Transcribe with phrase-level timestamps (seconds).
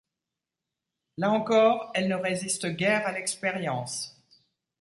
[1.17, 4.19] Là encore, elle ne résiste guère à l'expérience.